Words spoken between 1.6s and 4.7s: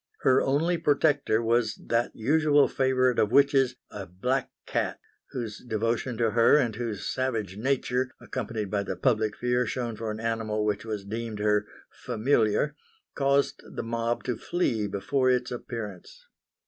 that usual favourite of witches, a black